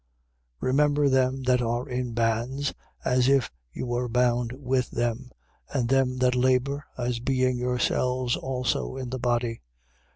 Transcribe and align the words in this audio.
13:3. 0.63 0.67
Remember 0.69 1.09
them 1.09 1.43
that 1.43 1.61
are 1.61 1.87
in 1.87 2.13
bands, 2.15 2.73
as 3.05 3.29
if 3.29 3.51
you 3.71 3.85
were 3.85 4.09
bound 4.09 4.51
with 4.53 4.89
them: 4.89 5.29
and 5.75 5.89
them 5.89 6.17
that 6.17 6.33
labour, 6.33 6.83
as 6.97 7.19
being 7.19 7.55
yourselves 7.59 8.35
also 8.35 8.97
in 8.97 9.11
the 9.11 9.19
body. 9.19 9.61